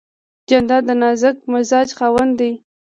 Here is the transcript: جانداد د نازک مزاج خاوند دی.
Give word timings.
جانداد 0.49 0.83
د 0.87 0.91
نازک 1.01 1.35
مزاج 1.51 1.87
خاوند 1.97 2.33
دی. 2.39 2.51